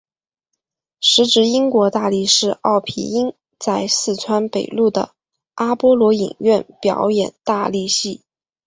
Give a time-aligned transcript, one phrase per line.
[0.99, 5.13] 时值英国大力士奥皮音在四川北路的
[5.53, 8.23] 阿波罗影院表演大力戏。